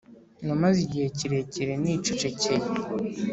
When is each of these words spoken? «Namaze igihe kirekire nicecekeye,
«Namaze 0.45 0.79
igihe 0.87 1.07
kirekire 1.17 1.73
nicecekeye, 1.81 2.65